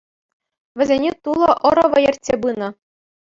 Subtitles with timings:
[0.77, 2.69] Вӗсене Тулӑ ӑрӑвӗ ертсе пынӑ.